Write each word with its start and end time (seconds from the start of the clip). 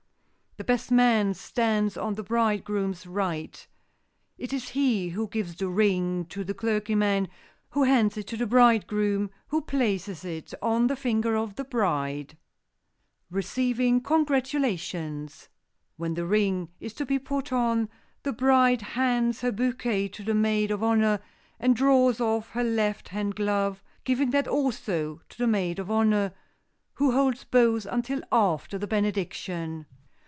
The 0.57 0.65
best 0.65 0.91
man 0.91 1.33
stands 1.33 1.95
on 1.95 2.15
the 2.15 2.23
bridegroom's 2.23 3.07
right. 3.07 3.65
It 4.37 4.51
is 4.51 4.69
he 4.71 5.09
who 5.09 5.29
gives 5.29 5.55
the 5.55 5.69
ring 5.69 6.25
to 6.25 6.43
the 6.43 6.53
clergyman, 6.53 7.29
who 7.69 7.83
hands 7.85 8.17
it 8.17 8.27
to 8.27 8.37
the 8.37 8.45
bridegroom, 8.45 9.31
who 9.47 9.61
places 9.61 10.25
it 10.25 10.53
on 10.61 10.87
the 10.87 10.97
finger 10.97 11.37
of 11.37 11.55
the 11.55 11.63
bride. 11.63 12.35
[Sidenote: 12.35 12.37
RECEIVING 13.31 14.01
CONGRATULATIONS] 14.01 15.47
When 15.95 16.15
the 16.15 16.25
ring 16.25 16.69
is 16.81 16.93
to 16.95 17.05
be 17.05 17.17
put 17.17 17.53
on, 17.53 17.87
the 18.23 18.33
bride 18.33 18.81
hands 18.81 19.39
her 19.41 19.53
bouquet 19.53 20.09
to 20.09 20.23
the 20.23 20.35
maid 20.35 20.69
of 20.69 20.83
honor, 20.83 21.21
and 21.61 21.77
draws 21.77 22.19
off 22.19 22.49
her 22.49 22.63
left 22.65 23.07
hand 23.07 23.35
glove, 23.35 23.81
giving 24.03 24.31
that 24.31 24.49
also 24.49 25.21
to 25.29 25.37
the 25.37 25.47
maid 25.47 25.79
of 25.79 25.89
honor, 25.89 26.33
who 26.95 27.13
holds 27.13 27.45
both 27.45 27.85
until 27.85 28.21
after 28.33 28.77
the 28.77 28.85
benediction. 28.87 29.85